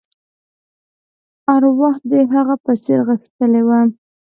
[1.55, 3.79] ارواح د هغه په څېر غښتلې وه.